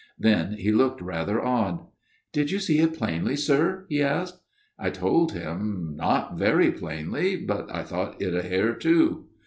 Then 0.17 0.53
he 0.53 0.71
looked 0.71 0.99
rather 0.99 1.39
odd. 1.45 1.81
"'Did 2.33 2.49
you 2.49 2.57
see 2.57 2.79
it 2.79 2.97
plainly, 2.97 3.35
sir/ 3.35 3.85
he 3.87 4.01
asked." 4.01 4.39
I 4.79 4.89
told 4.89 5.33
him, 5.33 5.93
not 5.95 6.39
very 6.39 6.71
plainly; 6.71 7.35
but 7.37 7.69
I 7.71 7.83
thought 7.83 8.19
it 8.19 8.33
a 8.33 8.41
hare 8.41 8.73
too. 8.73 9.27